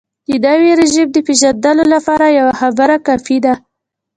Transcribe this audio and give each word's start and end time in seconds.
د 0.43 0.43
نوي 0.55 0.71
رژیم 0.81 1.07
د 1.11 1.17
پېژندلو 1.27 1.83
لپاره 1.93 2.25
یوه 2.39 2.53
خبره 2.61 2.95
کافي 3.07 3.37
ده. 3.45 3.53